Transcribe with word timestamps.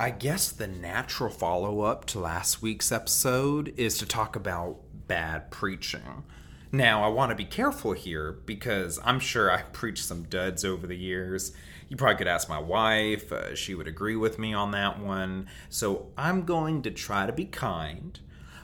I 0.00 0.10
guess 0.10 0.52
the 0.52 0.68
natural 0.68 1.28
follow 1.28 1.80
up 1.80 2.04
to 2.06 2.20
last 2.20 2.62
week's 2.62 2.92
episode 2.92 3.74
is 3.76 3.98
to 3.98 4.06
talk 4.06 4.36
about 4.36 4.76
bad 5.08 5.50
preaching. 5.50 6.22
Now, 6.70 7.02
I 7.02 7.08
want 7.08 7.30
to 7.30 7.34
be 7.34 7.44
careful 7.44 7.94
here 7.94 8.30
because 8.46 9.00
I'm 9.04 9.18
sure 9.18 9.50
I've 9.50 9.72
preached 9.72 10.04
some 10.04 10.22
duds 10.22 10.64
over 10.64 10.86
the 10.86 10.96
years. 10.96 11.50
You 11.88 11.96
probably 11.96 12.14
could 12.14 12.28
ask 12.28 12.48
my 12.48 12.60
wife, 12.60 13.32
uh, 13.32 13.56
she 13.56 13.74
would 13.74 13.88
agree 13.88 14.14
with 14.14 14.38
me 14.38 14.54
on 14.54 14.70
that 14.70 15.00
one. 15.00 15.48
So 15.68 16.12
I'm 16.16 16.44
going 16.44 16.82
to 16.82 16.92
try 16.92 17.26
to 17.26 17.32
be 17.32 17.46
kind, 17.46 18.20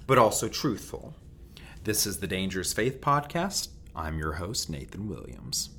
but 0.07 0.19
also 0.19 0.47
truthful. 0.47 1.17
This 1.83 2.07
is 2.07 2.19
the 2.19 2.29
Dangerous 2.29 2.73
Faith 2.73 3.01
Podcast. 3.01 3.71
I'm 3.97 4.19
your 4.19 4.35
host, 4.35 4.71
Nathan 4.71 5.09
Williams. 5.09 5.71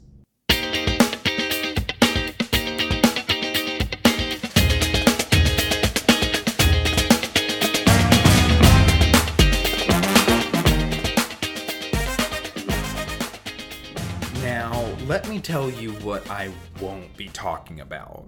Tell 15.45 15.70
you 15.70 15.91
what 15.91 16.27
I 16.27 16.49
won't 16.81 17.16
be 17.16 17.27
talking 17.27 17.80
about. 17.80 18.26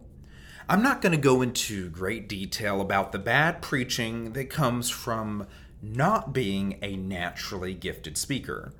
I'm 0.70 0.84
not 0.84 1.02
going 1.02 1.14
to 1.14 1.18
go 1.18 1.42
into 1.42 1.90
great 1.90 2.30
detail 2.30 2.80
about 2.80 3.12
the 3.12 3.18
bad 3.18 3.60
preaching 3.60 4.34
that 4.34 4.52
comes 4.52 4.92
from 4.92 5.48
not 5.82 6.32
being 6.32 6.78
a 6.84 6.96
naturally 6.96 7.74
gifted 7.74 8.20
speaker. 8.20 8.72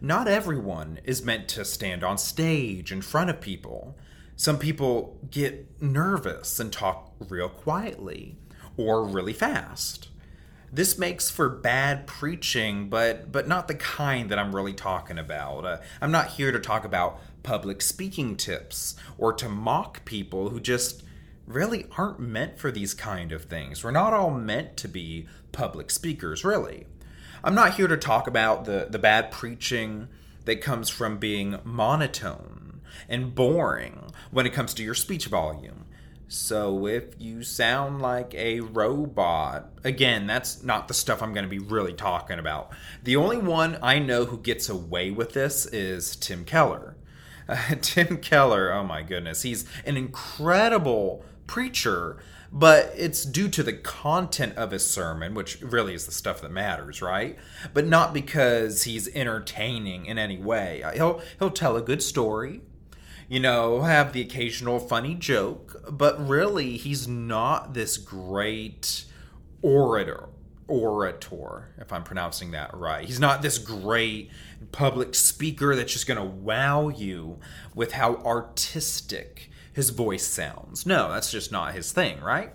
Not 0.00 0.26
everyone 0.26 0.98
is 1.04 1.22
meant 1.22 1.46
to 1.50 1.64
stand 1.64 2.02
on 2.02 2.18
stage 2.18 2.90
in 2.90 3.02
front 3.02 3.30
of 3.30 3.40
people. 3.40 3.96
Some 4.34 4.58
people 4.58 5.20
get 5.30 5.80
nervous 5.80 6.58
and 6.58 6.72
talk 6.72 7.12
real 7.28 7.48
quietly 7.48 8.36
or 8.76 9.04
really 9.04 9.32
fast. 9.32 10.08
This 10.72 10.98
makes 10.98 11.30
for 11.30 11.48
bad 11.48 12.08
preaching, 12.08 12.88
but 12.88 13.30
but 13.30 13.46
not 13.46 13.68
the 13.68 13.74
kind 13.76 14.28
that 14.30 14.38
I'm 14.40 14.54
really 14.54 14.74
talking 14.74 15.18
about. 15.18 15.64
Uh, 15.64 15.78
I'm 16.00 16.10
not 16.10 16.30
here 16.30 16.50
to 16.50 16.58
talk 16.58 16.84
about 16.84 17.20
public 17.46 17.80
speaking 17.80 18.36
tips 18.36 18.96
or 19.16 19.32
to 19.32 19.48
mock 19.48 20.04
people 20.04 20.50
who 20.50 20.58
just 20.58 21.04
really 21.46 21.86
aren't 21.96 22.18
meant 22.18 22.58
for 22.58 22.72
these 22.72 22.92
kind 22.92 23.30
of 23.30 23.44
things. 23.44 23.84
We're 23.84 23.92
not 23.92 24.12
all 24.12 24.32
meant 24.32 24.76
to 24.78 24.88
be 24.88 25.28
public 25.52 25.92
speakers, 25.92 26.44
really. 26.44 26.86
I'm 27.44 27.54
not 27.54 27.74
here 27.74 27.86
to 27.86 27.96
talk 27.96 28.26
about 28.26 28.64
the, 28.64 28.88
the 28.90 28.98
bad 28.98 29.30
preaching 29.30 30.08
that 30.44 30.60
comes 30.60 30.90
from 30.90 31.18
being 31.18 31.60
monotone 31.62 32.80
and 33.08 33.32
boring 33.32 34.10
when 34.32 34.44
it 34.44 34.52
comes 34.52 34.74
to 34.74 34.82
your 34.82 34.94
speech 34.94 35.26
volume. 35.26 35.84
So 36.26 36.88
if 36.88 37.04
you 37.20 37.44
sound 37.44 38.02
like 38.02 38.34
a 38.34 38.58
robot, 38.58 39.70
again, 39.84 40.26
that's 40.26 40.64
not 40.64 40.88
the 40.88 40.94
stuff 40.94 41.22
I'm 41.22 41.32
going 41.32 41.44
to 41.44 41.48
be 41.48 41.60
really 41.60 41.92
talking 41.92 42.40
about. 42.40 42.72
The 43.04 43.14
only 43.14 43.36
one 43.36 43.78
I 43.80 44.00
know 44.00 44.24
who 44.24 44.38
gets 44.38 44.68
away 44.68 45.12
with 45.12 45.32
this 45.32 45.66
is 45.66 46.16
Tim 46.16 46.44
Keller. 46.44 46.95
Tim 47.80 48.18
Keller, 48.18 48.72
oh 48.72 48.84
my 48.84 49.02
goodness, 49.02 49.42
he's 49.42 49.64
an 49.84 49.96
incredible 49.96 51.24
preacher, 51.46 52.16
but 52.52 52.92
it's 52.96 53.24
due 53.24 53.48
to 53.48 53.62
the 53.62 53.72
content 53.72 54.56
of 54.56 54.70
his 54.70 54.88
sermon, 54.88 55.34
which 55.34 55.60
really 55.60 55.94
is 55.94 56.06
the 56.06 56.12
stuff 56.12 56.40
that 56.40 56.50
matters, 56.50 57.00
right? 57.00 57.36
But 57.72 57.86
not 57.86 58.12
because 58.12 58.84
he's 58.84 59.08
entertaining 59.14 60.06
in 60.06 60.18
any 60.18 60.38
way. 60.38 60.82
Uh, 60.82 60.92
he'll 60.92 61.22
he'll 61.38 61.50
tell 61.50 61.76
a 61.76 61.82
good 61.82 62.02
story, 62.02 62.62
you 63.28 63.40
know, 63.40 63.82
have 63.82 64.12
the 64.12 64.20
occasional 64.20 64.78
funny 64.78 65.14
joke, 65.14 65.84
but 65.90 66.26
really 66.26 66.76
he's 66.76 67.06
not 67.06 67.74
this 67.74 67.96
great 67.96 69.04
orator 69.62 70.28
orator, 70.68 71.74
if 71.78 71.92
I'm 71.92 72.02
pronouncing 72.02 72.50
that 72.52 72.76
right. 72.76 73.04
He's 73.04 73.20
not 73.20 73.42
this 73.42 73.58
great 73.58 74.30
public 74.72 75.14
speaker 75.14 75.76
that's 75.76 75.92
just 75.92 76.06
going 76.06 76.18
to 76.18 76.24
wow 76.24 76.88
you 76.88 77.38
with 77.74 77.92
how 77.92 78.16
artistic 78.16 79.50
his 79.72 79.90
voice 79.90 80.26
sounds. 80.26 80.86
No, 80.86 81.10
that's 81.10 81.30
just 81.30 81.52
not 81.52 81.74
his 81.74 81.92
thing, 81.92 82.20
right? 82.20 82.52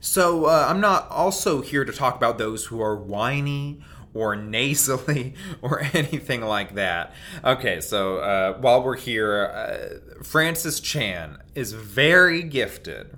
So 0.00 0.46
uh, 0.46 0.66
I'm 0.68 0.80
not 0.80 1.08
also 1.10 1.62
here 1.62 1.84
to 1.84 1.92
talk 1.92 2.16
about 2.16 2.36
those 2.36 2.66
who 2.66 2.82
are 2.82 2.96
whiny 2.96 3.80
or 4.14 4.36
nasally 4.36 5.34
or 5.62 5.82
anything 5.94 6.42
like 6.42 6.74
that. 6.74 7.14
Okay, 7.44 7.80
so 7.80 8.18
uh, 8.18 8.58
while 8.58 8.82
we're 8.82 8.96
here, 8.96 9.46
uh, 9.46 10.22
Francis 10.24 10.80
Chan 10.80 11.38
is 11.54 11.72
very 11.72 12.42
gifted 12.42 13.16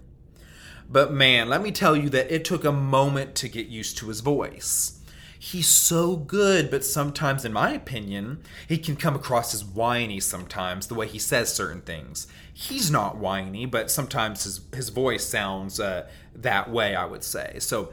but 0.94 1.12
man, 1.12 1.48
let 1.48 1.60
me 1.60 1.72
tell 1.72 1.96
you 1.96 2.08
that 2.10 2.32
it 2.32 2.44
took 2.44 2.64
a 2.64 2.70
moment 2.70 3.34
to 3.34 3.48
get 3.48 3.66
used 3.66 3.98
to 3.98 4.06
his 4.06 4.20
voice. 4.20 5.00
He's 5.36 5.66
so 5.66 6.14
good, 6.14 6.70
but 6.70 6.84
sometimes, 6.84 7.44
in 7.44 7.52
my 7.52 7.72
opinion, 7.72 8.38
he 8.68 8.78
can 8.78 8.94
come 8.94 9.16
across 9.16 9.52
as 9.54 9.64
whiny 9.64 10.20
sometimes, 10.20 10.86
the 10.86 10.94
way 10.94 11.08
he 11.08 11.18
says 11.18 11.52
certain 11.52 11.80
things. 11.80 12.28
He's 12.52 12.92
not 12.92 13.16
whiny, 13.16 13.66
but 13.66 13.90
sometimes 13.90 14.44
his, 14.44 14.60
his 14.72 14.90
voice 14.90 15.26
sounds 15.26 15.80
uh, 15.80 16.06
that 16.32 16.70
way, 16.70 16.94
I 16.94 17.06
would 17.06 17.24
say. 17.24 17.56
So 17.58 17.92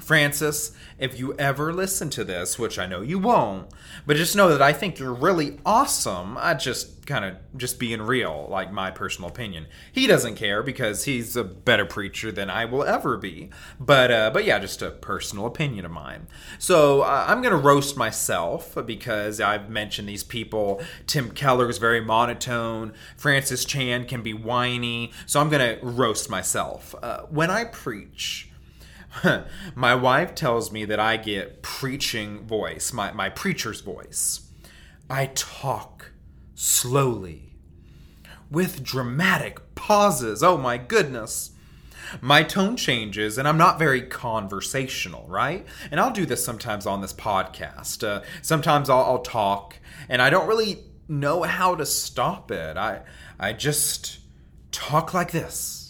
Francis, 0.00 0.72
if 0.98 1.18
you 1.18 1.34
ever 1.34 1.72
listen 1.72 2.10
to 2.10 2.24
this, 2.24 2.58
which 2.58 2.78
I 2.78 2.86
know 2.86 3.00
you 3.00 3.18
won't, 3.18 3.68
but 4.06 4.16
just 4.16 4.36
know 4.36 4.48
that 4.48 4.62
I 4.62 4.72
think 4.72 4.98
you're 4.98 5.12
really 5.12 5.58
awesome. 5.64 6.36
I 6.38 6.54
just 6.54 7.06
kind 7.06 7.24
of 7.24 7.36
just 7.56 7.78
being 7.78 8.00
real, 8.00 8.46
like 8.48 8.72
my 8.72 8.90
personal 8.90 9.28
opinion. 9.28 9.66
He 9.90 10.06
doesn't 10.06 10.36
care 10.36 10.62
because 10.62 11.04
he's 11.04 11.36
a 11.36 11.44
better 11.44 11.84
preacher 11.84 12.30
than 12.30 12.48
I 12.48 12.64
will 12.64 12.84
ever 12.84 13.16
be. 13.16 13.50
But 13.80 14.10
uh, 14.10 14.30
but 14.30 14.44
yeah, 14.44 14.58
just 14.58 14.82
a 14.82 14.90
personal 14.90 15.46
opinion 15.46 15.84
of 15.84 15.90
mine. 15.90 16.28
So 16.58 17.02
uh, 17.02 17.26
I'm 17.28 17.42
gonna 17.42 17.56
roast 17.56 17.96
myself 17.96 18.76
because 18.86 19.40
I've 19.40 19.68
mentioned 19.68 20.08
these 20.08 20.24
people. 20.24 20.80
Tim 21.06 21.30
Keller 21.30 21.68
is 21.68 21.78
very 21.78 22.00
monotone. 22.00 22.92
Francis 23.16 23.64
Chan 23.64 24.06
can 24.06 24.22
be 24.22 24.34
whiny. 24.34 25.12
So 25.26 25.40
I'm 25.40 25.48
gonna 25.48 25.78
roast 25.82 26.30
myself 26.30 26.94
uh, 27.02 27.22
when 27.22 27.50
I 27.50 27.64
preach. 27.64 28.51
my 29.74 29.94
wife 29.94 30.34
tells 30.34 30.72
me 30.72 30.84
that 30.84 31.00
I 31.00 31.16
get 31.16 31.62
preaching 31.62 32.46
voice, 32.46 32.92
my, 32.92 33.12
my 33.12 33.28
preacher's 33.28 33.80
voice. 33.80 34.48
I 35.10 35.26
talk 35.34 36.12
slowly 36.54 37.56
with 38.50 38.82
dramatic 38.82 39.74
pauses. 39.74 40.42
Oh 40.42 40.56
my 40.56 40.78
goodness. 40.78 41.50
My 42.20 42.42
tone 42.42 42.76
changes 42.76 43.38
and 43.38 43.48
I'm 43.48 43.56
not 43.56 43.78
very 43.78 44.02
conversational, 44.02 45.26
right? 45.28 45.66
And 45.90 45.98
I'll 45.98 46.12
do 46.12 46.26
this 46.26 46.44
sometimes 46.44 46.86
on 46.86 47.00
this 47.00 47.12
podcast. 47.12 48.06
Uh, 48.06 48.22
sometimes 48.42 48.90
I'll, 48.90 49.04
I'll 49.04 49.22
talk 49.22 49.78
and 50.08 50.20
I 50.20 50.28
don't 50.28 50.46
really 50.46 50.84
know 51.08 51.42
how 51.42 51.74
to 51.74 51.86
stop 51.86 52.50
it. 52.50 52.76
I, 52.76 53.02
I 53.38 53.52
just 53.54 54.18
talk 54.70 55.14
like 55.14 55.32
this 55.32 55.81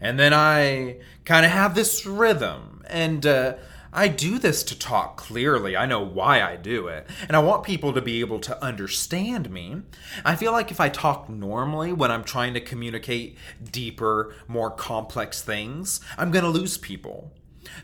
and 0.00 0.18
then 0.18 0.32
I 0.32 0.98
kind 1.24 1.44
of 1.44 1.52
have 1.52 1.74
this 1.74 2.06
rhythm. 2.06 2.82
And 2.86 3.24
uh, 3.24 3.54
I 3.92 4.08
do 4.08 4.38
this 4.38 4.62
to 4.64 4.78
talk 4.78 5.16
clearly. 5.16 5.76
I 5.76 5.86
know 5.86 6.00
why 6.00 6.42
I 6.42 6.56
do 6.56 6.86
it. 6.86 7.06
And 7.26 7.36
I 7.36 7.40
want 7.40 7.64
people 7.64 7.92
to 7.92 8.00
be 8.00 8.20
able 8.20 8.38
to 8.40 8.64
understand 8.64 9.50
me. 9.50 9.82
I 10.24 10.36
feel 10.36 10.52
like 10.52 10.70
if 10.70 10.80
I 10.80 10.88
talk 10.88 11.28
normally 11.28 11.92
when 11.92 12.10
I'm 12.10 12.24
trying 12.24 12.54
to 12.54 12.60
communicate 12.60 13.36
deeper, 13.72 14.34
more 14.46 14.70
complex 14.70 15.42
things, 15.42 16.00
I'm 16.16 16.30
going 16.30 16.44
to 16.44 16.50
lose 16.50 16.78
people. 16.78 17.32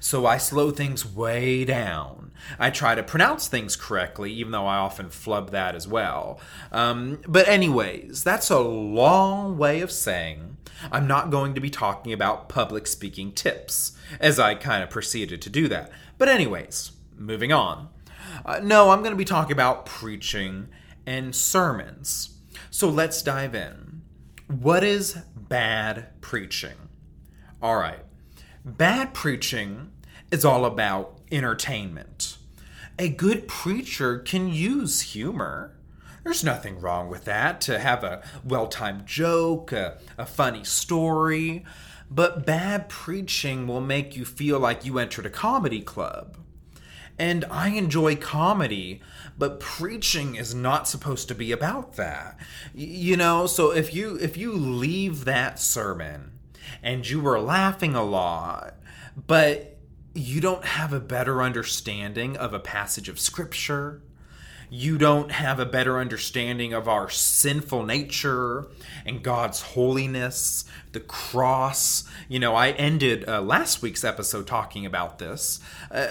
So 0.00 0.26
I 0.26 0.36
slow 0.38 0.70
things 0.70 1.06
way 1.06 1.64
down. 1.64 2.32
I 2.58 2.70
try 2.70 2.94
to 2.94 3.02
pronounce 3.02 3.48
things 3.48 3.76
correctly, 3.76 4.32
even 4.32 4.52
though 4.52 4.66
I 4.66 4.76
often 4.76 5.10
flub 5.10 5.50
that 5.50 5.74
as 5.74 5.88
well. 5.88 6.40
Um, 6.70 7.20
but, 7.26 7.48
anyways, 7.48 8.22
that's 8.22 8.50
a 8.50 8.58
long 8.58 9.58
way 9.58 9.80
of 9.80 9.90
saying 9.90 10.56
I'm 10.92 11.06
not 11.06 11.30
going 11.30 11.54
to 11.54 11.60
be 11.60 11.70
talking 11.70 12.12
about 12.12 12.48
public 12.48 12.86
speaking 12.86 13.32
tips, 13.32 13.96
as 14.20 14.38
I 14.38 14.54
kind 14.54 14.82
of 14.82 14.90
proceeded 14.90 15.40
to 15.42 15.50
do 15.50 15.68
that. 15.68 15.90
But, 16.18 16.28
anyways, 16.28 16.92
moving 17.16 17.52
on. 17.52 17.88
Uh, 18.44 18.60
no, 18.62 18.90
I'm 18.90 19.00
going 19.00 19.12
to 19.12 19.16
be 19.16 19.24
talking 19.24 19.52
about 19.52 19.86
preaching 19.86 20.68
and 21.06 21.34
sermons. 21.34 22.36
So 22.70 22.88
let's 22.88 23.22
dive 23.22 23.54
in. 23.54 24.02
What 24.48 24.84
is 24.84 25.18
bad 25.34 26.20
preaching? 26.20 26.76
All 27.62 27.76
right. 27.76 28.05
Bad 28.66 29.14
preaching 29.14 29.92
is 30.32 30.44
all 30.44 30.64
about 30.64 31.20
entertainment. 31.30 32.36
A 32.98 33.08
good 33.08 33.46
preacher 33.46 34.18
can 34.18 34.48
use 34.48 35.12
humor. 35.12 35.76
There's 36.24 36.42
nothing 36.42 36.80
wrong 36.80 37.08
with 37.08 37.26
that, 37.26 37.60
to 37.60 37.78
have 37.78 38.02
a 38.02 38.24
well 38.44 38.66
timed 38.66 39.06
joke, 39.06 39.70
a, 39.70 39.98
a, 40.18 40.26
funny 40.26 40.64
story. 40.64 41.64
But 42.10 42.44
bad 42.44 42.88
preaching 42.88 43.68
will 43.68 43.80
make 43.80 44.16
you 44.16 44.24
feel 44.24 44.58
like 44.58 44.84
you 44.84 44.98
entered 44.98 45.26
a 45.26 45.30
comedy 45.30 45.80
club. 45.80 46.36
And 47.20 47.44
I 47.44 47.68
enjoy 47.68 48.16
comedy, 48.16 49.00
but 49.38 49.60
preaching 49.60 50.34
is 50.34 50.56
not 50.56 50.88
supposed 50.88 51.28
to 51.28 51.36
be 51.36 51.52
about 51.52 51.92
that. 51.94 52.36
You 52.74 53.16
know, 53.16 53.46
so 53.46 53.70
if 53.70 53.94
you 53.94 54.18
if 54.20 54.36
you 54.36 54.54
leave 54.54 55.24
that 55.24 55.60
sermon 55.60 56.35
and 56.82 57.08
you 57.08 57.20
were 57.20 57.40
laughing 57.40 57.94
a 57.94 58.04
lot, 58.04 58.74
but 59.26 59.78
you 60.14 60.40
don't 60.40 60.64
have 60.64 60.92
a 60.92 61.00
better 61.00 61.42
understanding 61.42 62.36
of 62.36 62.54
a 62.54 62.60
passage 62.60 63.08
of 63.08 63.20
scripture 63.20 64.02
you 64.70 64.98
don't 64.98 65.30
have 65.30 65.60
a 65.60 65.66
better 65.66 65.98
understanding 65.98 66.72
of 66.72 66.88
our 66.88 67.08
sinful 67.08 67.84
nature 67.84 68.66
and 69.04 69.22
God's 69.22 69.60
holiness, 69.60 70.64
the 70.92 71.00
cross. 71.00 72.04
You 72.28 72.40
know, 72.40 72.54
I 72.54 72.70
ended 72.70 73.28
uh, 73.28 73.42
last 73.42 73.82
week's 73.82 74.04
episode 74.04 74.46
talking 74.46 74.84
about 74.84 75.18
this. 75.18 75.60
Uh, 75.90 76.08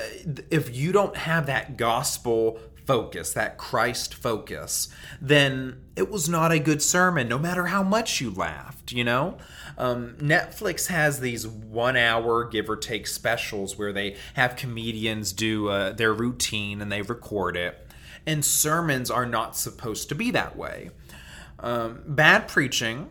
if 0.50 0.76
you 0.76 0.92
don't 0.92 1.18
have 1.18 1.48
that 1.48 1.76
gospel 1.76 2.60
focus, 2.86 3.34
that 3.34 3.58
Christ 3.58 4.14
focus, 4.14 4.88
then 5.20 5.82
it 5.96 6.10
was 6.10 6.30
not 6.30 6.52
a 6.52 6.60
good 6.60 6.82
sermon, 6.82 7.28
no 7.28 7.40
matter 7.40 7.66
how 7.66 7.84
much 7.84 8.22
you 8.22 8.32
laughed, 8.32 8.92
you 8.92 9.04
know? 9.04 9.38
Um, 9.78 10.16
Netflix 10.20 10.88
has 10.88 11.20
these 11.20 11.48
one 11.48 11.98
hour, 11.98 12.46
give 12.46 12.70
or 12.70 12.78
take 12.78 13.08
specials 13.08 13.78
where 13.78 13.92
they 13.92 14.16
have 14.36 14.56
comedians 14.56 15.34
do 15.34 15.68
uh, 15.68 15.92
their 15.92 16.14
routine 16.14 16.82
and 16.82 16.92
they 16.92 17.02
record 17.02 17.58
it 17.58 17.86
and 18.26 18.44
sermons 18.44 19.12
are 19.12 19.26
not 19.26 19.56
supposed 19.56 20.10
to 20.10 20.16
be 20.16 20.32
that 20.32 20.56
way. 20.56 20.90
Um, 21.60 22.02
bad 22.08 22.48
preaching 22.48 23.10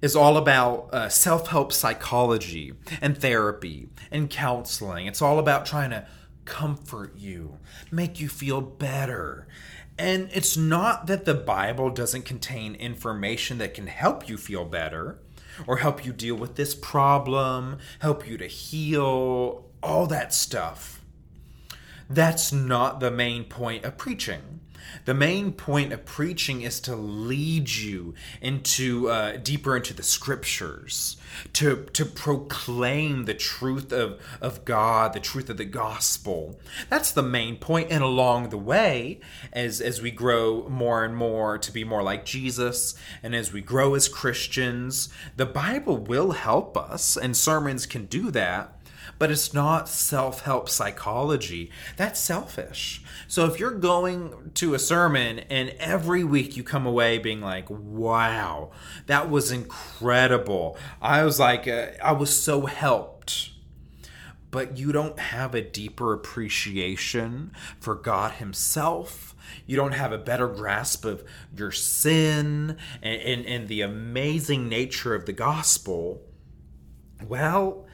is 0.00 0.16
all 0.16 0.36
about 0.36 0.92
uh, 0.92 1.08
self 1.08 1.48
help 1.48 1.72
psychology 1.72 2.72
and 3.00 3.16
therapy 3.16 3.88
and 4.10 4.28
counseling. 4.28 5.06
It's 5.06 5.22
all 5.22 5.38
about 5.38 5.66
trying 5.66 5.90
to 5.90 6.06
comfort 6.44 7.14
you, 7.16 7.58
make 7.90 8.20
you 8.20 8.28
feel 8.28 8.60
better. 8.60 9.46
And 9.98 10.30
it's 10.32 10.56
not 10.56 11.06
that 11.06 11.24
the 11.24 11.34
Bible 11.34 11.90
doesn't 11.90 12.24
contain 12.24 12.74
information 12.74 13.58
that 13.58 13.74
can 13.74 13.86
help 13.86 14.28
you 14.28 14.36
feel 14.36 14.64
better 14.64 15.18
or 15.66 15.78
help 15.78 16.04
you 16.04 16.12
deal 16.12 16.34
with 16.34 16.56
this 16.56 16.74
problem, 16.74 17.78
help 18.00 18.26
you 18.26 18.36
to 18.38 18.46
heal, 18.46 19.64
all 19.82 20.06
that 20.06 20.32
stuff. 20.32 21.00
That's 22.08 22.52
not 22.52 23.00
the 23.00 23.10
main 23.10 23.44
point 23.44 23.84
of 23.84 23.96
preaching. 23.96 24.60
The 25.04 25.14
main 25.14 25.52
point 25.52 25.92
of 25.92 26.04
preaching 26.04 26.62
is 26.62 26.80
to 26.80 26.96
lead 26.96 27.70
you 27.70 28.14
into 28.40 29.08
uh, 29.08 29.36
deeper 29.36 29.76
into 29.76 29.94
the 29.94 30.02
scriptures, 30.02 31.16
to 31.54 31.84
to 31.92 32.04
proclaim 32.04 33.24
the 33.24 33.34
truth 33.34 33.92
of 33.92 34.20
of 34.40 34.64
God, 34.64 35.12
the 35.12 35.20
truth 35.20 35.50
of 35.50 35.56
the 35.56 35.64
gospel. 35.64 36.58
That's 36.88 37.12
the 37.12 37.22
main 37.22 37.56
point. 37.56 37.90
And 37.90 38.02
along 38.02 38.50
the 38.50 38.58
way, 38.58 39.20
as 39.52 39.80
as 39.80 40.02
we 40.02 40.10
grow 40.10 40.68
more 40.68 41.04
and 41.04 41.16
more 41.16 41.58
to 41.58 41.72
be 41.72 41.84
more 41.84 42.02
like 42.02 42.24
Jesus, 42.24 42.94
and 43.22 43.34
as 43.34 43.52
we 43.52 43.60
grow 43.60 43.94
as 43.94 44.08
Christians, 44.08 45.08
the 45.36 45.46
Bible 45.46 45.96
will 45.96 46.32
help 46.32 46.76
us, 46.76 47.16
and 47.16 47.36
sermons 47.36 47.86
can 47.86 48.06
do 48.06 48.30
that 48.30 48.78
but 49.18 49.30
it's 49.30 49.54
not 49.54 49.88
self 49.88 50.42
help 50.42 50.68
psychology. 50.68 51.70
That's 51.96 52.20
selfish. 52.20 53.02
So 53.28 53.46
if 53.46 53.58
you're 53.58 53.70
going 53.70 54.52
to 54.54 54.74
a 54.74 54.78
sermon 54.78 55.40
and 55.50 55.70
every 55.78 56.24
week 56.24 56.56
you 56.56 56.62
come 56.62 56.86
away 56.86 57.18
being 57.18 57.40
like, 57.40 57.66
wow, 57.68 58.70
that 59.06 59.30
was 59.30 59.50
incredible. 59.50 60.76
I 61.00 61.24
was 61.24 61.38
like, 61.38 61.66
uh, 61.66 61.88
I 62.02 62.12
was 62.12 62.34
so 62.34 62.66
helped. 62.66 63.50
But 64.50 64.76
you 64.76 64.92
don't 64.92 65.18
have 65.18 65.54
a 65.54 65.62
deeper 65.62 66.12
appreciation 66.12 67.52
for 67.80 67.94
God 67.94 68.32
Himself 68.32 69.32
you 69.66 69.76
don't 69.76 69.92
have 69.92 70.12
a 70.12 70.18
better 70.18 70.48
grasp 70.48 71.04
of 71.04 71.24
your 71.56 71.72
sin 71.72 72.76
and, 73.02 73.20
and, 73.22 73.46
and, 73.46 73.68
the 73.68 73.82
amazing 73.82 74.68
nature 74.68 75.14
of 75.14 75.26
the 75.26 75.32
gospel, 75.32 76.22
well, 77.26 77.86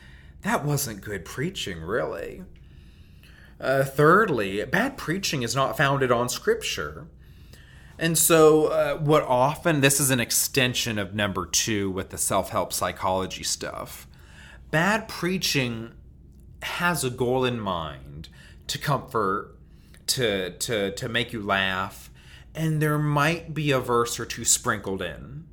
that 0.49 0.65
wasn't 0.65 1.03
good 1.03 1.27
preaching, 1.27 1.83
really. 1.83 2.43
Uh, 3.61 3.85
thirdly, 3.85 4.65
bad 4.65 4.97
preaching 4.97 5.43
is 5.43 5.55
not 5.55 5.77
founded 5.77 6.11
on 6.11 6.29
Scripture. 6.31 7.07
And 7.99 8.17
so, 8.17 8.69
uh, 8.69 8.97
what 8.97 9.25
often, 9.25 9.83
this 9.83 10.01
is 10.01 10.11
an 10.11 10.21
extension 10.21 10.99
of 10.99 11.15
number 11.15 11.45
two 11.45 11.91
with 11.91 12.09
the 12.09 12.17
self 12.17 12.49
help 12.49 12.73
psychology 12.73 13.43
stuff. 13.43 14.07
Bad 14.71 15.07
preaching 15.07 15.93
has 16.63 17.05
a 17.05 17.11
goal 17.11 17.45
in 17.45 17.61
mind 17.61 18.31
to 18.69 18.79
comfort, 18.79 19.55
to, 20.07 20.57
to, 20.57 20.93
to 20.93 21.09
make 21.11 21.35
you 21.35 21.43
laugh, 21.43 22.11
and 22.55 22.81
there 22.81 22.99
might 22.99 23.53
be 23.53 23.71
a 23.71 23.81
verse 23.81 24.19
or 24.19 24.25
two 24.25 24.47
sprinkled 24.47 25.03
in. 25.03 25.45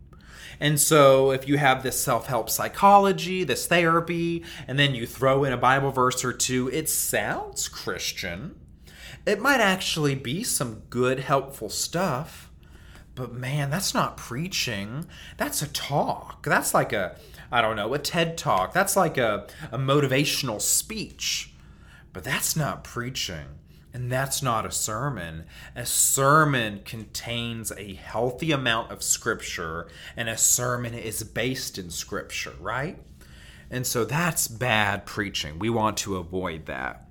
And 0.66 0.82
so, 0.82 1.30
if 1.30 1.48
you 1.48 1.60
have 1.60 1.84
this 1.84 2.04
self 2.04 2.26
help 2.26 2.50
psychology, 2.50 3.44
this 3.44 3.68
therapy, 3.68 4.44
and 4.68 4.80
then 4.80 4.96
you 4.96 5.06
throw 5.06 5.44
in 5.44 5.54
a 5.54 5.58
Bible 5.58 5.92
verse 5.92 6.26
or 6.26 6.34
two, 6.34 6.72
it 6.72 6.90
sounds 6.90 7.68
Christian. 7.68 8.56
It 9.28 9.40
might 9.40 9.60
actually 9.60 10.16
be 10.16 10.44
some 10.44 10.82
good, 10.90 11.20
helpful 11.20 11.70
stuff. 11.70 12.50
But 13.14 13.32
man, 13.32 13.70
that's 13.70 13.94
not 13.94 14.18
preaching. 14.18 15.06
That's 15.38 15.62
a 15.62 15.68
talk. 15.68 16.44
That's 16.44 16.74
like 16.74 16.94
a, 16.94 17.16
I 17.52 17.62
don't 17.62 17.76
know, 17.76 17.94
a 17.94 18.00
TED 18.00 18.36
talk. 18.36 18.74
That's 18.74 18.96
like 18.96 19.20
a, 19.20 19.46
a 19.72 19.78
motivational 19.78 20.60
speech. 20.60 21.54
But 22.12 22.24
that's 22.24 22.56
not 22.56 22.84
preaching. 22.84 23.60
And 23.96 24.12
that's 24.12 24.44
not 24.44 24.66
a 24.66 24.74
sermon. 24.74 25.46
A 25.74 25.86
sermon 25.86 26.82
contains 26.84 27.72
a 27.72 27.94
healthy 27.94 28.52
amount 28.52 28.92
of 28.92 29.02
scripture, 29.02 29.88
and 30.18 30.28
a 30.28 30.38
sermon 30.38 30.94
is 30.94 31.24
based 31.24 31.78
in 31.78 31.90
scripture, 31.90 32.56
right? 32.60 32.98
And 33.72 33.88
so 33.88 34.04
that's 34.04 34.50
bad 34.50 35.06
preaching. 35.06 35.60
We 35.60 35.70
want 35.70 35.96
to 36.00 36.18
avoid 36.18 36.66
that. 36.66 37.08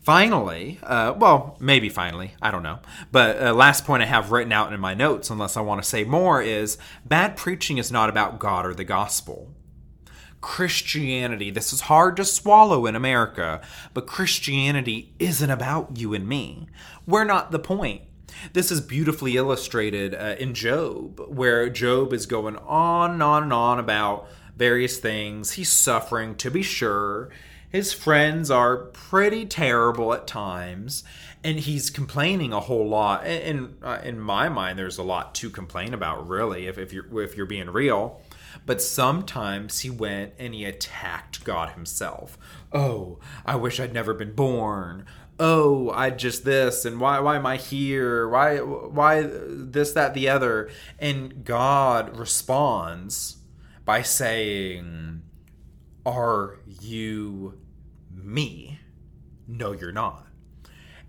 Finally, 0.00 0.78
uh, 0.82 1.12
well, 1.14 1.58
maybe 1.60 1.90
finally, 1.90 2.36
I 2.40 2.50
don't 2.50 2.62
know. 2.62 2.78
But 3.12 3.42
uh, 3.42 3.52
last 3.52 3.84
point 3.84 4.02
I 4.02 4.06
have 4.06 4.32
written 4.32 4.50
out 4.50 4.72
in 4.72 4.80
my 4.80 4.94
notes, 4.94 5.28
unless 5.28 5.58
I 5.58 5.60
want 5.60 5.82
to 5.82 5.88
say 5.88 6.04
more, 6.04 6.40
is 6.40 6.78
bad 7.04 7.36
preaching 7.36 7.76
is 7.76 7.92
not 7.92 8.08
about 8.08 8.38
God 8.38 8.64
or 8.64 8.72
the 8.72 8.82
gospel. 8.82 9.50
Christianity, 10.42 11.50
this 11.50 11.72
is 11.72 11.82
hard 11.82 12.16
to 12.18 12.24
swallow 12.24 12.84
in 12.84 12.94
America, 12.94 13.62
but 13.94 14.06
Christianity 14.06 15.14
isn't 15.18 15.50
about 15.50 15.96
you 15.96 16.12
and 16.12 16.28
me. 16.28 16.66
We're 17.06 17.24
not 17.24 17.52
the 17.52 17.58
point. 17.58 18.02
This 18.52 18.70
is 18.70 18.80
beautifully 18.80 19.36
illustrated 19.36 20.14
uh, 20.14 20.36
in 20.38 20.52
Job, 20.52 21.20
where 21.28 21.70
Job 21.70 22.12
is 22.12 22.26
going 22.26 22.56
on 22.56 23.12
and 23.12 23.22
on 23.22 23.44
and 23.44 23.52
on 23.52 23.78
about 23.78 24.28
various 24.56 24.98
things. 24.98 25.52
He's 25.52 25.70
suffering, 25.70 26.34
to 26.36 26.50
be 26.50 26.62
sure. 26.62 27.30
His 27.72 27.94
friends 27.94 28.50
are 28.50 28.76
pretty 28.76 29.46
terrible 29.46 30.12
at 30.12 30.26
times, 30.26 31.04
and 31.42 31.58
he's 31.58 31.88
complaining 31.88 32.52
a 32.52 32.60
whole 32.60 32.86
lot. 32.86 33.24
And, 33.24 33.78
uh, 33.82 33.98
in 34.04 34.20
my 34.20 34.50
mind, 34.50 34.78
there's 34.78 34.98
a 34.98 35.02
lot 35.02 35.34
to 35.36 35.48
complain 35.48 35.94
about, 35.94 36.28
really, 36.28 36.66
if, 36.66 36.76
if 36.76 36.92
you're 36.92 37.22
if 37.22 37.34
you're 37.34 37.46
being 37.46 37.70
real. 37.70 38.20
But 38.66 38.82
sometimes 38.82 39.80
he 39.80 39.88
went 39.88 40.34
and 40.38 40.52
he 40.52 40.66
attacked 40.66 41.44
God 41.44 41.70
himself. 41.70 42.36
Oh, 42.74 43.18
I 43.46 43.56
wish 43.56 43.80
I'd 43.80 43.94
never 43.94 44.12
been 44.12 44.34
born. 44.34 45.06
Oh, 45.40 45.88
I 45.90 46.10
just 46.10 46.44
this 46.44 46.84
and 46.84 47.00
why 47.00 47.20
why 47.20 47.36
am 47.36 47.46
I 47.46 47.56
here? 47.56 48.28
Why 48.28 48.58
why 48.58 49.22
this 49.22 49.92
that 49.92 50.12
the 50.12 50.28
other? 50.28 50.68
And 50.98 51.42
God 51.42 52.18
responds 52.18 53.38
by 53.86 54.02
saying, 54.02 55.22
"Are 56.04 56.58
you 56.66 57.61
me?" 58.14 58.80
No, 59.46 59.72
you're 59.72 59.92
not. 59.92 60.26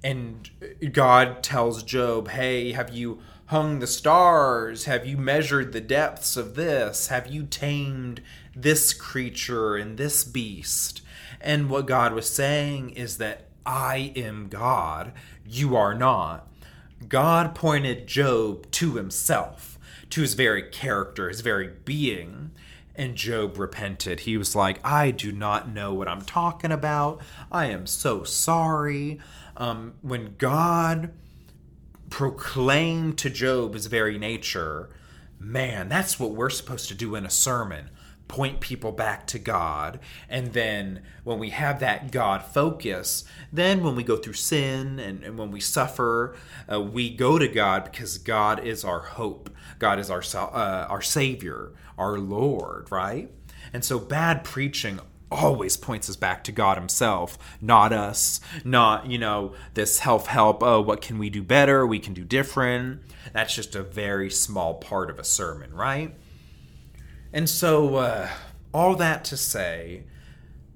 And 0.03 0.49
God 0.91 1.43
tells 1.43 1.83
Job, 1.83 2.29
"Hey, 2.29 2.73
have 2.73 2.93
you 2.93 3.21
hung 3.47 3.79
the 3.79 3.87
stars? 3.87 4.85
Have 4.85 5.05
you 5.05 5.17
measured 5.17 5.71
the 5.71 5.81
depths 5.81 6.35
of 6.35 6.55
this? 6.55 7.07
Have 7.07 7.27
you 7.27 7.43
tamed 7.43 8.21
this 8.55 8.93
creature 8.93 9.75
and 9.75 9.97
this 9.97 10.23
beast? 10.23 11.01
And 11.39 11.69
what 11.69 11.87
God 11.87 12.13
was 12.13 12.29
saying 12.29 12.91
is 12.91 13.17
that 13.17 13.49
I 13.65 14.11
am 14.15 14.47
God, 14.49 15.13
you 15.45 15.75
are 15.75 15.93
not. 15.93 16.51
God 17.07 17.53
pointed 17.53 18.07
Job 18.07 18.69
to 18.71 18.95
himself, 18.95 19.77
to 20.09 20.21
his 20.21 20.33
very 20.33 20.63
character, 20.63 21.29
his 21.29 21.41
very 21.41 21.69
being. 21.85 22.51
And 22.95 23.15
Job 23.15 23.57
repented. 23.57 24.21
He 24.21 24.37
was 24.37 24.55
like, 24.55 24.79
I 24.85 25.11
do 25.11 25.31
not 25.31 25.69
know 25.69 25.93
what 25.93 26.07
I'm 26.07 26.21
talking 26.21 26.71
about. 26.71 27.21
I 27.51 27.65
am 27.67 27.87
so 27.87 28.23
sorry. 28.23 29.19
Um, 29.57 29.95
when 30.01 30.35
God 30.37 31.11
proclaimed 32.09 33.17
to 33.17 33.29
Job 33.31 33.73
his 33.73 33.87
very 33.87 34.19
nature, 34.19 34.89
man, 35.39 35.89
that's 35.89 36.19
what 36.19 36.31
we're 36.31 36.51
supposed 36.51 36.87
to 36.89 36.95
do 36.95 37.15
in 37.15 37.25
a 37.25 37.29
sermon. 37.29 37.89
Point 38.33 38.61
people 38.61 38.91
back 38.91 39.27
to 39.27 39.37
God. 39.37 39.99
And 40.27 40.53
then 40.53 41.03
when 41.23 41.37
we 41.37 41.51
have 41.51 41.79
that 41.81 42.11
God 42.11 42.43
focus, 42.43 43.25
then 43.51 43.83
when 43.83 43.95
we 43.95 44.03
go 44.03 44.17
through 44.17 44.33
sin 44.33 44.97
and, 44.97 45.23
and 45.23 45.37
when 45.37 45.51
we 45.51 45.59
suffer, 45.59 46.35
uh, 46.71 46.81
we 46.81 47.11
go 47.11 47.37
to 47.37 47.47
God 47.47 47.83
because 47.83 48.17
God 48.17 48.65
is 48.65 48.83
our 48.83 49.01
hope. 49.01 49.51
God 49.77 49.99
is 49.99 50.09
our, 50.09 50.23
uh, 50.35 50.87
our 50.89 51.01
Savior, 51.03 51.73
our 51.95 52.17
Lord, 52.17 52.91
right? 52.91 53.29
And 53.71 53.85
so 53.85 53.99
bad 53.99 54.43
preaching 54.43 54.99
always 55.29 55.77
points 55.77 56.09
us 56.09 56.15
back 56.15 56.43
to 56.45 56.51
God 56.51 56.75
Himself, 56.75 57.37
not 57.61 57.93
us, 57.93 58.41
not, 58.63 59.05
you 59.05 59.19
know, 59.19 59.53
this 59.75 59.99
help 59.99 60.25
help, 60.25 60.63
oh, 60.63 60.81
what 60.81 61.01
can 61.01 61.19
we 61.19 61.29
do 61.29 61.43
better? 61.43 61.85
We 61.85 61.99
can 61.99 62.15
do 62.15 62.23
different. 62.23 63.01
That's 63.31 63.53
just 63.53 63.75
a 63.75 63.83
very 63.83 64.31
small 64.31 64.73
part 64.73 65.11
of 65.11 65.19
a 65.19 65.23
sermon, 65.23 65.71
right? 65.71 66.15
And 67.33 67.49
so, 67.49 67.95
uh, 67.95 68.29
all 68.71 68.95
that 68.95 69.25
to 69.25 69.37
say, 69.37 70.03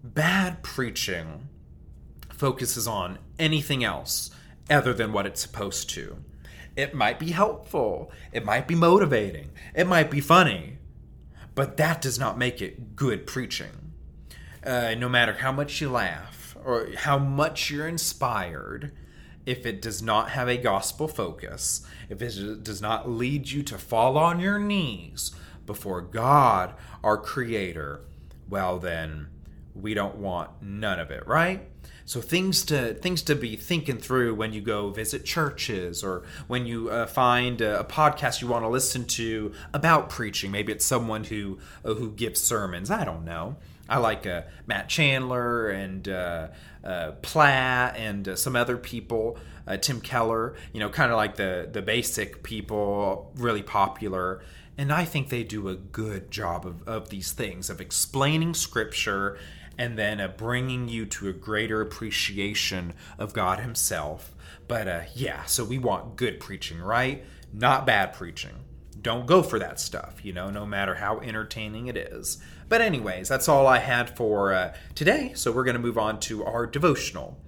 bad 0.04 0.64
preaching 0.64 1.48
focuses 2.30 2.88
on 2.88 3.20
anything 3.38 3.84
else 3.84 4.32
other 4.70 4.94
than 4.94 5.14
what 5.14 5.28
it's 5.28 5.42
supposed 5.42 5.90
to. 5.92 6.18
It 6.76 6.96
might 6.96 7.20
be 7.20 7.32
helpful, 7.32 8.12
it 8.32 8.44
might 8.44 8.68
be 8.68 8.76
motivating, 8.76 9.52
it 9.76 9.88
might 9.88 10.10
be 10.10 10.20
funny, 10.20 10.78
but 11.54 11.78
that 11.78 12.02
does 12.02 12.20
not 12.20 12.38
make 12.38 12.62
it 12.62 12.96
good 12.96 13.28
preaching. 13.28 13.94
Uh, 14.66 14.96
no 14.98 15.08
matter 15.08 15.34
how 15.34 15.52
much 15.52 15.80
you 15.80 15.90
laugh 15.90 16.58
or 16.66 16.90
how 16.98 17.18
much 17.20 17.70
you're 17.70 17.88
inspired, 17.88 18.92
if 19.46 19.66
it 19.66 19.82
does 19.82 20.02
not 20.02 20.32
have 20.32 20.48
a 20.48 20.58
gospel 20.58 21.08
focus, 21.08 21.86
if 22.10 22.22
it 22.22 22.64
does 22.64 22.82
not 22.82 23.10
lead 23.10 23.50
you 23.50 23.64
to 23.64 23.78
fall 23.78 24.18
on 24.18 24.40
your 24.40 24.60
knees 24.60 25.34
before 25.68 26.02
God, 26.02 26.74
our 27.04 27.18
Creator, 27.18 28.02
well, 28.50 28.80
then 28.80 29.28
we 29.76 29.94
don't 29.94 30.16
want 30.16 30.50
none 30.62 31.00
of 31.00 31.12
it, 31.12 31.28
right? 31.28 31.70
So 32.06 32.22
things 32.22 32.64
to 32.66 32.94
things 32.94 33.22
to 33.24 33.36
be 33.36 33.58
thinking 33.58 33.98
through 33.98 34.36
when 34.36 34.54
you 34.54 34.62
go 34.62 34.92
visit 34.92 35.26
churches 35.26 36.06
or 36.06 36.24
when 36.48 36.66
you 36.66 36.90
uh, 36.90 37.06
find 37.06 37.60
a, 37.60 37.82
a, 37.82 37.84
podcast 37.84 38.42
you 38.42 38.48
want 38.48 38.64
to 38.64 38.70
listen 38.70 39.04
to 39.06 39.52
about 39.74 40.10
preaching. 40.10 40.50
Maybe 40.50 40.72
it's 40.72 40.86
someone 40.86 41.26
who 41.26 41.60
uh, 41.84 41.96
who 41.96 42.12
gives 42.12 42.42
sermons. 42.42 42.90
I 42.90 43.04
don't 43.04 43.26
know. 43.26 43.58
I 43.90 43.98
like 43.98 44.26
uh, 44.26 44.44
Matt 44.66 44.88
Chandler 44.88 45.70
and 45.70 46.08
uh, 46.08 46.48
uh, 46.82 47.12
Platt 47.22 47.98
and 47.98 48.28
uh, 48.30 48.36
some 48.36 48.56
other 48.56 48.78
people. 48.78 49.38
Tim 49.82 50.00
Keller, 50.00 50.56
you 50.72 50.80
know, 50.80 50.88
kind 50.90 51.12
of 51.12 51.18
like 51.18 51.36
the 51.36 51.68
the 51.70 51.82
basic 51.82 52.42
people, 52.42 53.34
really 53.36 53.64
popular. 53.64 54.42
And 54.78 54.94
I 54.94 55.06
think 55.06 55.30
they 55.30 55.44
do 55.44 55.70
a 55.70 55.76
good 55.76 56.30
job 56.30 56.66
of, 56.66 56.88
of 56.88 57.10
these 57.10 57.32
things, 57.32 57.70
of 57.70 57.82
explaining 57.82 58.54
scripture 58.54 59.38
and 59.78 59.98
then 59.98 60.20
uh, 60.20 60.28
bringing 60.28 60.88
you 60.88 61.06
to 61.06 61.30
a 61.30 61.34
greater 61.34 61.82
appreciation 61.82 62.94
of 63.18 63.34
God 63.34 63.60
Himself. 63.60 64.36
But 64.68 64.88
uh, 64.88 65.02
yeah, 65.16 65.46
so 65.46 65.64
we 65.64 65.78
want 65.78 66.16
good 66.16 66.40
preaching, 66.40 66.80
right? 66.80 67.24
Not 67.54 67.86
bad 67.86 68.14
preaching. 68.14 68.56
Don't 69.02 69.28
go 69.28 69.44
for 69.44 69.60
that 69.60 69.80
stuff, 69.80 70.24
you 70.24 70.34
know, 70.34 70.50
no 70.50 70.66
matter 70.66 70.96
how 70.96 71.20
entertaining 71.20 71.88
it 71.88 71.96
is. 71.96 72.40
But, 72.68 72.82
anyways, 72.82 73.30
that's 73.30 73.48
all 73.48 73.66
I 73.66 73.78
had 73.78 74.18
for 74.18 74.54
uh, 74.54 74.74
today. 74.96 75.32
So, 75.36 75.52
we're 75.52 75.64
going 75.64 75.78
to 75.78 75.82
move 75.82 75.98
on 75.98 76.20
to 76.22 76.44
our 76.44 76.66
devotional. 76.66 77.40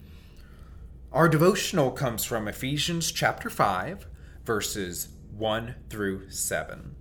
Our 1.12 1.28
devotional 1.28 1.92
comes 1.92 2.24
from 2.24 2.48
Ephesians 2.48 3.12
chapter 3.12 3.50
5, 3.50 4.08
verses 4.46 5.10
1 5.36 5.76
through 5.90 6.30
7. 6.30 6.96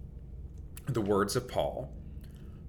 The 0.88 1.00
words 1.02 1.36
of 1.36 1.46
Paul 1.46 1.92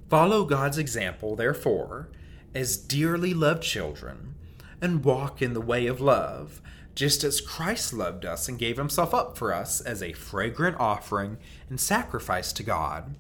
Follow 0.10 0.44
God's 0.44 0.78
example, 0.78 1.36
therefore 1.36 2.10
as 2.54 2.78
dearly 2.78 3.34
loved 3.34 3.64
children, 3.64 4.36
and 4.82 5.06
walk 5.06 5.42
in 5.42 5.54
the 5.54 5.62
way 5.62 5.88
of 5.88 6.02
love, 6.02 6.62
just 6.96 7.24
as 7.24 7.40
Christ 7.40 7.94
loved 7.94 8.26
us 8.26 8.50
and 8.50 8.60
gave 8.60 8.78
himself 8.78 9.14
up 9.14 9.38
for 9.38 9.54
us 9.54 9.80
as 9.80 10.02
a 10.02 10.14
fragrant 10.14 10.78
offering 10.80 11.38
and 11.70 11.80
sacrifice 11.80 12.52
to 12.54 12.64
God. 12.64 13.16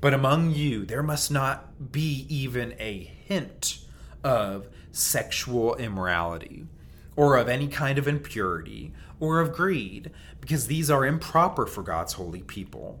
But 0.00 0.14
among 0.14 0.52
you 0.52 0.84
there 0.84 1.02
must 1.02 1.30
not 1.30 1.90
be 1.90 2.26
even 2.28 2.74
a 2.78 3.04
hint 3.26 3.80
of 4.22 4.68
sexual 4.92 5.74
immorality, 5.76 6.66
or 7.16 7.36
of 7.36 7.48
any 7.48 7.66
kind 7.66 7.98
of 7.98 8.06
impurity, 8.06 8.92
or 9.18 9.40
of 9.40 9.52
greed, 9.52 10.10
because 10.40 10.66
these 10.66 10.90
are 10.90 11.04
improper 11.04 11.66
for 11.66 11.82
God's 11.82 12.12
holy 12.12 12.42
people. 12.42 13.00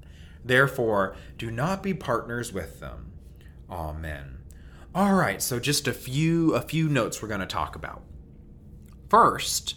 Therefore, 0.43 1.15
do 1.37 1.51
not 1.51 1.83
be 1.83 1.93
partners 1.93 2.51
with 2.51 2.79
them. 2.79 3.11
Amen. 3.69 4.39
All 4.93 5.13
right, 5.13 5.41
so 5.41 5.59
just 5.59 5.87
a 5.87 5.93
few 5.93 6.53
a 6.53 6.61
few 6.61 6.89
notes 6.89 7.21
we're 7.21 7.27
going 7.29 7.39
to 7.39 7.45
talk 7.45 7.75
about. 7.75 8.03
First, 9.09 9.75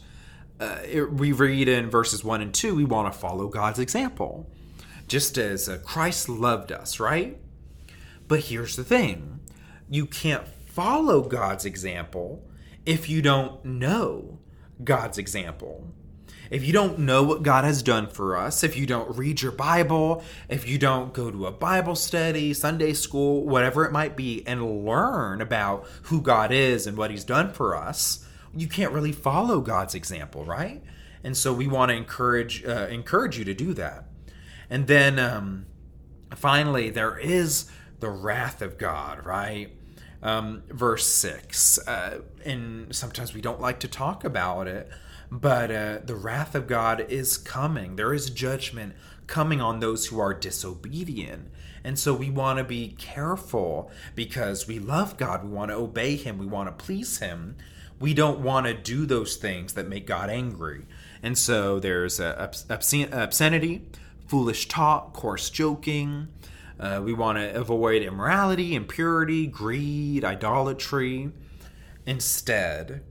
uh, 0.58 0.78
it, 0.84 1.12
we 1.12 1.32
read 1.32 1.68
in 1.68 1.90
verses 1.90 2.24
1 2.24 2.40
and 2.40 2.54
2, 2.54 2.74
we 2.74 2.84
want 2.84 3.12
to 3.12 3.18
follow 3.18 3.48
God's 3.48 3.78
example, 3.78 4.50
just 5.08 5.36
as 5.38 5.68
uh, 5.68 5.78
Christ 5.84 6.28
loved 6.28 6.72
us, 6.72 6.98
right? 6.98 7.38
But 8.26 8.40
here's 8.40 8.76
the 8.76 8.84
thing 8.84 9.40
you 9.88 10.06
can't 10.06 10.48
follow 10.48 11.22
God's 11.22 11.64
example 11.64 12.44
if 12.86 13.08
you 13.08 13.22
don't 13.22 13.64
know 13.64 14.38
God's 14.82 15.18
example 15.18 15.92
if 16.54 16.64
you 16.64 16.72
don't 16.72 17.00
know 17.00 17.24
what 17.24 17.42
God 17.42 17.64
has 17.64 17.82
done 17.82 18.06
for 18.06 18.36
us, 18.36 18.62
if 18.62 18.76
you 18.76 18.86
don't 18.86 19.16
read 19.16 19.42
your 19.42 19.50
Bible, 19.50 20.22
if 20.48 20.68
you 20.68 20.78
don't 20.78 21.12
go 21.12 21.28
to 21.28 21.48
a 21.48 21.50
Bible 21.50 21.96
study, 21.96 22.54
Sunday 22.54 22.92
school, 22.92 23.44
whatever 23.44 23.84
it 23.84 23.90
might 23.90 24.16
be, 24.16 24.46
and 24.46 24.86
learn 24.86 25.40
about 25.40 25.84
who 26.02 26.20
God 26.20 26.52
is 26.52 26.86
and 26.86 26.96
what 26.96 27.10
He's 27.10 27.24
done 27.24 27.52
for 27.52 27.74
us, 27.74 28.24
you 28.54 28.68
can't 28.68 28.92
really 28.92 29.10
follow 29.10 29.60
God's 29.60 29.96
example, 29.96 30.44
right? 30.44 30.80
And 31.24 31.36
so 31.36 31.52
we 31.52 31.66
want 31.66 31.90
to 31.90 31.96
encourage 31.96 32.64
uh, 32.64 32.86
encourage 32.88 33.36
you 33.36 33.44
to 33.46 33.54
do 33.54 33.74
that. 33.74 34.04
And 34.70 34.86
then 34.86 35.18
um, 35.18 35.66
finally, 36.36 36.88
there 36.88 37.18
is 37.18 37.68
the 37.98 38.10
wrath 38.10 38.62
of 38.62 38.78
God, 38.78 39.26
right? 39.26 39.72
Um, 40.22 40.62
verse 40.68 41.04
six, 41.04 41.80
uh, 41.88 42.20
and 42.44 42.94
sometimes 42.94 43.34
we 43.34 43.40
don't 43.40 43.60
like 43.60 43.80
to 43.80 43.88
talk 43.88 44.22
about 44.22 44.68
it 44.68 44.88
but 45.34 45.68
uh, 45.68 45.98
the 46.04 46.14
wrath 46.14 46.54
of 46.54 46.68
God 46.68 47.06
is 47.08 47.36
coming. 47.36 47.96
There 47.96 48.14
is 48.14 48.30
judgment 48.30 48.94
coming 49.26 49.60
on 49.60 49.80
those 49.80 50.06
who 50.06 50.20
are 50.20 50.32
disobedient. 50.32 51.50
And 51.82 51.98
so 51.98 52.14
we 52.14 52.30
want 52.30 52.58
to 52.58 52.64
be 52.64 52.94
careful 52.98 53.90
because 54.14 54.68
we 54.68 54.78
love 54.78 55.16
God. 55.16 55.42
We 55.42 55.50
want 55.50 55.72
to 55.72 55.76
obey 55.76 56.14
Him. 56.14 56.38
We 56.38 56.46
want 56.46 56.68
to 56.68 56.84
please 56.84 57.18
Him. 57.18 57.56
We 57.98 58.14
don't 58.14 58.40
want 58.40 58.66
to 58.66 58.74
do 58.74 59.06
those 59.06 59.34
things 59.34 59.74
that 59.74 59.88
make 59.88 60.06
God 60.06 60.30
angry. 60.30 60.86
And 61.20 61.36
so 61.36 61.80
there's 61.80 62.20
uh, 62.20 62.52
obscenity, 62.68 63.82
foolish 64.28 64.68
talk, 64.68 65.14
coarse 65.14 65.50
joking. 65.50 66.28
Uh, 66.78 67.00
we 67.04 67.12
want 67.12 67.38
to 67.38 67.54
avoid 67.56 68.02
immorality, 68.02 68.76
impurity, 68.76 69.48
greed, 69.48 70.24
idolatry. 70.24 71.32
Instead, 72.06 73.02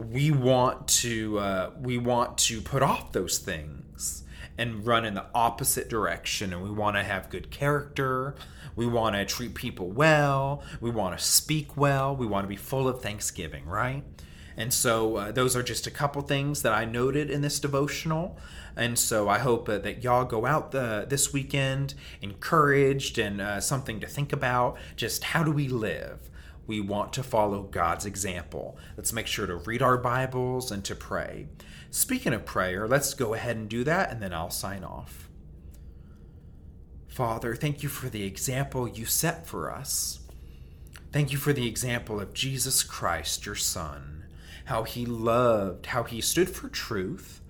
we 0.00 0.30
want 0.30 0.88
to 0.88 1.38
uh, 1.38 1.70
we 1.80 1.98
want 1.98 2.38
to 2.38 2.60
put 2.60 2.82
off 2.82 3.12
those 3.12 3.38
things 3.38 4.24
and 4.56 4.86
run 4.86 5.04
in 5.04 5.14
the 5.14 5.26
opposite 5.34 5.88
direction 5.88 6.52
and 6.52 6.62
we 6.62 6.70
want 6.70 6.96
to 6.96 7.02
have 7.02 7.30
good 7.30 7.50
character 7.50 8.34
we 8.76 8.86
want 8.86 9.14
to 9.14 9.24
treat 9.24 9.54
people 9.54 9.88
well 9.88 10.62
we 10.80 10.90
want 10.90 11.16
to 11.16 11.24
speak 11.24 11.76
well 11.76 12.14
we 12.14 12.26
want 12.26 12.44
to 12.44 12.48
be 12.48 12.56
full 12.56 12.88
of 12.88 13.02
thanksgiving 13.02 13.66
right? 13.66 14.02
And 14.56 14.74
so 14.74 15.16
uh, 15.16 15.32
those 15.32 15.56
are 15.56 15.62
just 15.62 15.86
a 15.86 15.90
couple 15.90 16.20
things 16.22 16.62
that 16.62 16.72
i 16.72 16.84
noted 16.84 17.30
in 17.30 17.40
this 17.40 17.60
devotional. 17.60 18.38
And 18.76 18.98
so 18.98 19.28
i 19.28 19.38
hope 19.38 19.68
uh, 19.68 19.78
that 19.78 20.02
y'all 20.02 20.24
go 20.24 20.46
out 20.46 20.72
the, 20.72 21.06
this 21.08 21.32
weekend 21.32 21.94
encouraged 22.22 23.18
and 23.18 23.40
uh, 23.40 23.60
something 23.60 24.00
to 24.00 24.06
think 24.06 24.32
about 24.32 24.76
just 24.96 25.24
how 25.24 25.42
do 25.42 25.52
we 25.52 25.68
live 25.68 26.30
we 26.70 26.80
want 26.80 27.12
to 27.12 27.24
follow 27.24 27.64
God's 27.64 28.06
example. 28.06 28.78
Let's 28.96 29.12
make 29.12 29.26
sure 29.26 29.44
to 29.44 29.56
read 29.56 29.82
our 29.82 29.98
Bibles 29.98 30.70
and 30.70 30.84
to 30.84 30.94
pray. 30.94 31.48
Speaking 31.90 32.32
of 32.32 32.44
prayer, 32.44 32.86
let's 32.86 33.12
go 33.12 33.34
ahead 33.34 33.56
and 33.56 33.68
do 33.68 33.82
that, 33.82 34.12
and 34.12 34.22
then 34.22 34.32
I'll 34.32 34.50
sign 34.50 34.84
off. 34.84 35.28
Father, 37.08 37.56
thank 37.56 37.82
you 37.82 37.88
for 37.88 38.08
the 38.08 38.22
example 38.22 38.86
you 38.86 39.04
set 39.04 39.48
for 39.48 39.68
us. 39.68 40.20
Thank 41.10 41.32
you 41.32 41.38
for 41.38 41.52
the 41.52 41.66
example 41.66 42.20
of 42.20 42.34
Jesus 42.34 42.84
Christ, 42.84 43.44
your 43.44 43.56
Son, 43.56 44.26
how 44.66 44.84
he 44.84 45.04
loved, 45.04 45.86
how 45.86 46.04
he 46.04 46.20
stood 46.20 46.48
for 46.48 46.68
truth, 46.68 47.40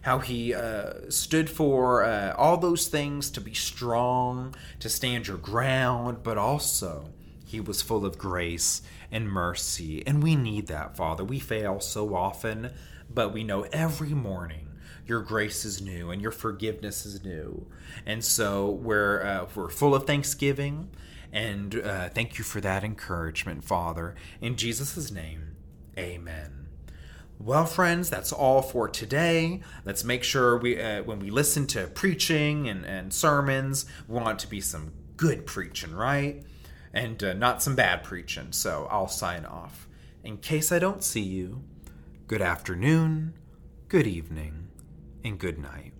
how 0.00 0.20
he 0.20 0.54
uh, 0.54 1.10
stood 1.10 1.50
for 1.50 2.02
uh, 2.02 2.32
all 2.38 2.56
those 2.56 2.88
things 2.88 3.30
to 3.32 3.42
be 3.42 3.52
strong, 3.52 4.54
to 4.78 4.88
stand 4.88 5.28
your 5.28 5.36
ground, 5.36 6.22
but 6.22 6.38
also 6.38 7.10
he 7.50 7.60
was 7.60 7.82
full 7.82 8.06
of 8.06 8.16
grace 8.16 8.80
and 9.10 9.28
mercy. 9.28 10.06
And 10.06 10.22
we 10.22 10.36
need 10.36 10.68
that, 10.68 10.96
Father. 10.96 11.24
We 11.24 11.40
fail 11.40 11.80
so 11.80 12.14
often, 12.14 12.70
but 13.12 13.32
we 13.32 13.42
know 13.42 13.62
every 13.72 14.10
morning 14.10 14.68
your 15.04 15.20
grace 15.20 15.64
is 15.64 15.82
new 15.82 16.12
and 16.12 16.22
your 16.22 16.30
forgiveness 16.30 17.04
is 17.04 17.24
new. 17.24 17.66
And 18.06 18.24
so 18.24 18.70
we're, 18.70 19.22
uh, 19.24 19.46
we're 19.56 19.68
full 19.68 19.96
of 19.96 20.06
thanksgiving. 20.06 20.90
And 21.32 21.74
uh, 21.74 22.08
thank 22.10 22.38
you 22.38 22.44
for 22.44 22.60
that 22.60 22.84
encouragement, 22.84 23.64
Father. 23.64 24.14
In 24.40 24.54
Jesus' 24.54 25.10
name, 25.10 25.56
amen. 25.98 26.68
Well, 27.40 27.66
friends, 27.66 28.10
that's 28.10 28.32
all 28.32 28.62
for 28.62 28.88
today. 28.88 29.60
Let's 29.84 30.04
make 30.04 30.22
sure 30.22 30.56
we, 30.56 30.80
uh, 30.80 31.02
when 31.02 31.18
we 31.18 31.30
listen 31.30 31.66
to 31.68 31.88
preaching 31.88 32.68
and, 32.68 32.84
and 32.84 33.12
sermons, 33.12 33.86
we 34.06 34.14
want 34.14 34.38
to 34.40 34.46
be 34.46 34.60
some 34.60 34.92
good 35.16 35.46
preaching, 35.46 35.94
right? 35.94 36.44
And 36.92 37.22
uh, 37.22 37.34
not 37.34 37.62
some 37.62 37.76
bad 37.76 38.02
preaching. 38.02 38.52
So 38.52 38.88
I'll 38.90 39.08
sign 39.08 39.44
off. 39.44 39.88
In 40.24 40.38
case 40.38 40.72
I 40.72 40.78
don't 40.78 41.02
see 41.02 41.22
you, 41.22 41.62
good 42.26 42.42
afternoon, 42.42 43.34
good 43.88 44.06
evening, 44.06 44.68
and 45.24 45.38
good 45.38 45.58
night. 45.58 45.92